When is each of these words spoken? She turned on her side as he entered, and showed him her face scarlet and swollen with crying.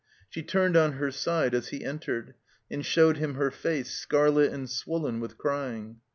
She 0.27 0.41
turned 0.41 0.75
on 0.75 0.93
her 0.93 1.11
side 1.11 1.53
as 1.53 1.67
he 1.67 1.85
entered, 1.85 2.33
and 2.71 2.83
showed 2.83 3.17
him 3.17 3.35
her 3.35 3.51
face 3.51 3.91
scarlet 3.91 4.51
and 4.51 4.67
swollen 4.67 5.19
with 5.19 5.37
crying. 5.37 5.97